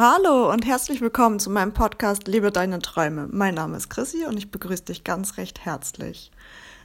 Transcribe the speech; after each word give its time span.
Hallo 0.00 0.48
und 0.52 0.64
herzlich 0.64 1.00
willkommen 1.00 1.40
zu 1.40 1.50
meinem 1.50 1.74
Podcast 1.74 2.28
Lebe 2.28 2.52
deine 2.52 2.78
Träume. 2.78 3.26
Mein 3.32 3.56
Name 3.56 3.76
ist 3.76 3.90
Chrissy 3.90 4.26
und 4.26 4.36
ich 4.36 4.52
begrüße 4.52 4.84
dich 4.84 5.02
ganz 5.02 5.38
recht 5.38 5.64
herzlich. 5.64 6.30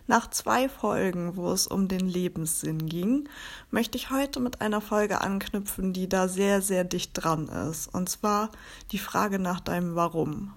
Nach 0.07 0.31
zwei 0.31 0.67
Folgen, 0.67 1.37
wo 1.37 1.51
es 1.51 1.67
um 1.67 1.87
den 1.87 2.09
Lebenssinn 2.09 2.87
ging, 2.87 3.29
möchte 3.69 3.99
ich 3.99 4.09
heute 4.09 4.39
mit 4.39 4.61
einer 4.61 4.81
Folge 4.81 5.21
anknüpfen, 5.21 5.93
die 5.93 6.09
da 6.09 6.27
sehr, 6.27 6.63
sehr 6.63 6.85
dicht 6.85 7.11
dran 7.13 7.49
ist. 7.49 7.93
Und 7.93 8.09
zwar 8.09 8.49
die 8.91 8.97
Frage 8.97 9.37
nach 9.37 9.59
deinem 9.59 9.93
Warum. 9.93 10.53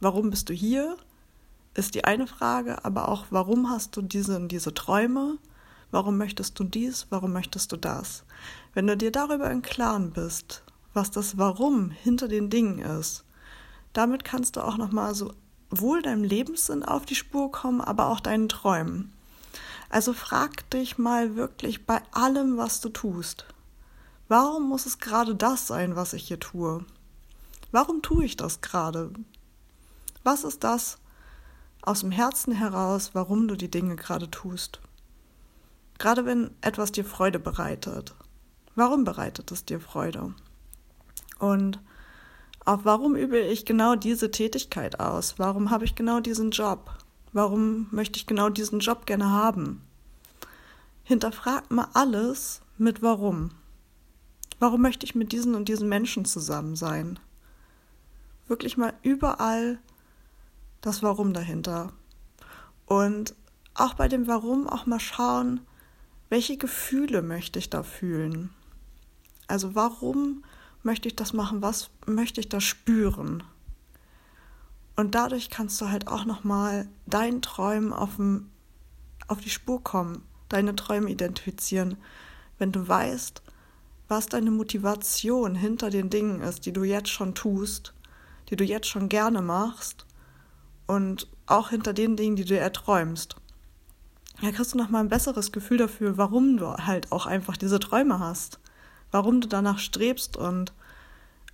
Warum 0.00 0.30
bist 0.30 0.48
du 0.48 0.52
hier? 0.52 0.96
Ist 1.74 1.94
die 1.94 2.02
eine 2.02 2.26
Frage, 2.26 2.84
aber 2.84 3.08
auch 3.08 3.26
warum 3.30 3.70
hast 3.70 3.96
du 3.96 4.02
diese 4.02 4.34
und 4.34 4.48
diese 4.48 4.74
Träume? 4.74 5.38
Warum 5.92 6.18
möchtest 6.18 6.58
du 6.58 6.64
dies? 6.64 7.06
Warum 7.10 7.32
möchtest 7.32 7.70
du 7.70 7.76
das? 7.76 8.24
Wenn 8.74 8.88
du 8.88 8.96
dir 8.96 9.12
darüber 9.12 9.48
im 9.48 9.62
Klaren 9.62 10.10
bist, 10.10 10.64
was 10.96 11.10
das 11.10 11.38
Warum 11.38 11.90
hinter 11.90 12.26
den 12.26 12.50
Dingen 12.50 12.78
ist. 12.78 13.24
Damit 13.92 14.24
kannst 14.24 14.56
du 14.56 14.62
auch 14.62 14.78
nochmal 14.78 15.14
so 15.14 15.32
wohl 15.70 16.02
deinem 16.02 16.24
Lebenssinn 16.24 16.82
auf 16.82 17.06
die 17.06 17.14
Spur 17.14 17.52
kommen, 17.52 17.80
aber 17.80 18.08
auch 18.08 18.20
deinen 18.20 18.48
Träumen. 18.48 19.12
Also 19.90 20.12
frag 20.12 20.68
dich 20.70 20.98
mal 20.98 21.36
wirklich 21.36 21.86
bei 21.86 22.00
allem, 22.12 22.56
was 22.56 22.80
du 22.80 22.88
tust. 22.88 23.46
Warum 24.28 24.68
muss 24.68 24.86
es 24.86 24.98
gerade 24.98 25.36
das 25.36 25.66
sein, 25.66 25.94
was 25.94 26.12
ich 26.12 26.26
hier 26.26 26.40
tue? 26.40 26.84
Warum 27.70 28.02
tue 28.02 28.24
ich 28.24 28.36
das 28.36 28.60
gerade? 28.60 29.12
Was 30.24 30.44
ist 30.44 30.64
das 30.64 30.98
aus 31.82 32.00
dem 32.00 32.10
Herzen 32.10 32.52
heraus, 32.52 33.10
warum 33.12 33.46
du 33.48 33.56
die 33.56 33.70
Dinge 33.70 33.96
gerade 33.96 34.30
tust? 34.30 34.80
Gerade 35.98 36.24
wenn 36.24 36.50
etwas 36.60 36.90
dir 36.90 37.04
Freude 37.04 37.38
bereitet. 37.38 38.14
Warum 38.74 39.04
bereitet 39.04 39.52
es 39.52 39.64
dir 39.64 39.80
Freude? 39.80 40.34
Und 41.38 41.80
auf 42.64 42.84
warum 42.84 43.14
übe 43.14 43.38
ich 43.38 43.64
genau 43.64 43.94
diese 43.94 44.30
Tätigkeit 44.30 45.00
aus? 45.00 45.38
Warum 45.38 45.70
habe 45.70 45.84
ich 45.84 45.94
genau 45.94 46.20
diesen 46.20 46.50
Job? 46.50 46.90
Warum 47.32 47.86
möchte 47.90 48.18
ich 48.18 48.26
genau 48.26 48.48
diesen 48.48 48.80
Job 48.80 49.06
gerne 49.06 49.30
haben? 49.30 49.82
Hinterfragt 51.04 51.70
mal 51.70 51.88
alles 51.94 52.60
mit 52.78 53.02
warum. 53.02 53.50
Warum 54.58 54.82
möchte 54.82 55.04
ich 55.04 55.14
mit 55.14 55.32
diesen 55.32 55.54
und 55.54 55.68
diesen 55.68 55.88
Menschen 55.88 56.24
zusammen 56.24 56.76
sein? 56.76 57.18
Wirklich 58.48 58.76
mal 58.76 58.94
überall 59.02 59.78
das 60.80 61.02
Warum 61.02 61.32
dahinter. 61.32 61.92
Und 62.86 63.34
auch 63.74 63.94
bei 63.94 64.08
dem 64.08 64.26
Warum 64.26 64.68
auch 64.68 64.86
mal 64.86 65.00
schauen, 65.00 65.60
welche 66.28 66.56
Gefühle 66.56 67.22
möchte 67.22 67.58
ich 67.58 67.70
da 67.70 67.82
fühlen? 67.82 68.50
Also 69.46 69.74
warum 69.74 70.42
möchte 70.86 71.08
ich 71.08 71.16
das 71.16 71.34
machen, 71.34 71.60
was 71.60 71.90
möchte 72.06 72.40
ich 72.40 72.48
da 72.48 72.60
spüren. 72.60 73.42
Und 74.94 75.14
dadurch 75.14 75.50
kannst 75.50 75.78
du 75.80 75.90
halt 75.90 76.08
auch 76.08 76.24
nochmal 76.24 76.88
deinen 77.04 77.42
Träumen 77.42 77.92
auf, 77.92 78.16
dem, 78.16 78.48
auf 79.28 79.40
die 79.40 79.50
Spur 79.50 79.84
kommen, 79.84 80.22
deine 80.48 80.74
Träume 80.74 81.10
identifizieren, 81.10 81.98
wenn 82.58 82.72
du 82.72 82.88
weißt, 82.88 83.42
was 84.08 84.26
deine 84.26 84.50
Motivation 84.50 85.56
hinter 85.56 85.90
den 85.90 86.08
Dingen 86.08 86.40
ist, 86.40 86.64
die 86.64 86.72
du 86.72 86.84
jetzt 86.84 87.10
schon 87.10 87.34
tust, 87.34 87.92
die 88.48 88.56
du 88.56 88.64
jetzt 88.64 88.86
schon 88.86 89.10
gerne 89.10 89.42
machst 89.42 90.06
und 90.86 91.26
auch 91.46 91.70
hinter 91.70 91.92
den 91.92 92.16
Dingen, 92.16 92.36
die 92.36 92.44
du 92.44 92.56
erträumst. 92.56 93.36
Da 94.40 94.52
kriegst 94.52 94.72
du 94.72 94.78
nochmal 94.78 95.02
ein 95.02 95.08
besseres 95.08 95.50
Gefühl 95.50 95.78
dafür, 95.78 96.16
warum 96.16 96.56
du 96.56 96.68
halt 96.68 97.10
auch 97.10 97.26
einfach 97.26 97.56
diese 97.56 97.80
Träume 97.80 98.20
hast 98.20 98.60
warum 99.16 99.40
du 99.40 99.48
danach 99.48 99.78
strebst 99.78 100.36
und 100.36 100.74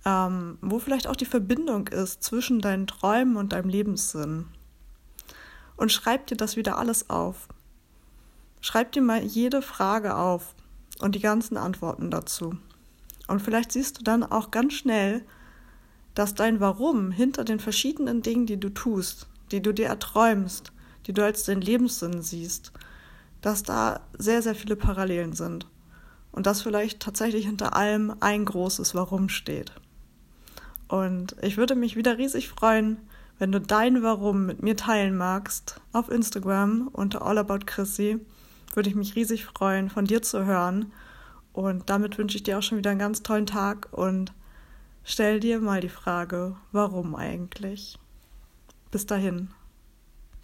ähm, 0.03 0.57
wo 0.59 0.79
vielleicht 0.79 1.07
auch 1.07 1.15
die 1.15 1.23
Verbindung 1.25 1.87
ist 1.87 2.21
zwischen 2.21 2.59
deinen 2.59 2.87
Träumen 2.87 3.37
und 3.37 3.53
deinem 3.53 3.69
Lebenssinn. 3.69 4.47
Und 5.77 5.93
schreib 5.93 6.27
dir 6.27 6.35
das 6.35 6.57
wieder 6.57 6.77
alles 6.77 7.09
auf. 7.09 7.47
Schreib 8.59 8.91
dir 8.91 9.01
mal 9.01 9.23
jede 9.23 9.61
Frage 9.61 10.17
auf 10.17 10.55
und 10.99 11.15
die 11.15 11.21
ganzen 11.21 11.55
Antworten 11.55 12.11
dazu. 12.11 12.57
Und 13.29 13.41
vielleicht 13.41 13.71
siehst 13.71 13.97
du 13.97 14.03
dann 14.03 14.25
auch 14.25 14.51
ganz 14.51 14.73
schnell, 14.73 15.23
dass 16.15 16.35
dein 16.35 16.59
Warum 16.59 17.11
hinter 17.11 17.45
den 17.45 17.61
verschiedenen 17.61 18.21
Dingen, 18.21 18.45
die 18.45 18.59
du 18.59 18.71
tust, 18.71 19.27
die 19.53 19.61
du 19.61 19.73
dir 19.73 19.87
erträumst, 19.87 20.73
die 21.07 21.13
du 21.13 21.23
als 21.23 21.45
dein 21.45 21.61
Lebenssinn 21.61 22.21
siehst, 22.23 22.73
dass 23.39 23.63
da 23.63 24.01
sehr, 24.17 24.41
sehr 24.41 24.53
viele 24.53 24.75
Parallelen 24.75 25.31
sind 25.31 25.65
und 26.33 26.45
dass 26.45 26.61
vielleicht 26.61 26.99
tatsächlich 26.99 27.45
hinter 27.45 27.75
allem 27.75 28.13
ein 28.19 28.43
großes 28.43 28.93
Warum 28.95 29.29
steht. 29.29 29.71
Und 30.89 31.35
ich 31.41 31.57
würde 31.57 31.75
mich 31.75 31.95
wieder 31.95 32.17
riesig 32.17 32.49
freuen, 32.49 32.97
wenn 33.39 33.51
du 33.51 33.61
dein 33.61 34.03
Warum 34.03 34.45
mit 34.45 34.61
mir 34.61 34.75
teilen 34.75 35.15
magst 35.15 35.79
auf 35.91 36.09
Instagram 36.09 36.89
unter 36.91 37.25
allaboutchrissy. 37.25 38.19
Würde 38.73 38.89
ich 38.89 38.95
mich 38.95 39.15
riesig 39.15 39.45
freuen, 39.45 39.89
von 39.89 40.05
dir 40.05 40.21
zu 40.21 40.45
hören. 40.45 40.91
Und 41.53 41.89
damit 41.89 42.17
wünsche 42.17 42.37
ich 42.37 42.43
dir 42.43 42.57
auch 42.57 42.63
schon 42.63 42.79
wieder 42.79 42.89
einen 42.89 42.99
ganz 42.99 43.21
tollen 43.21 43.45
Tag 43.45 43.87
und 43.91 44.33
stell 45.03 45.39
dir 45.39 45.59
mal 45.59 45.81
die 45.81 45.89
Frage, 45.89 46.55
warum 46.71 47.15
eigentlich? 47.15 47.99
Bis 48.89 49.05
dahin. 49.05 49.49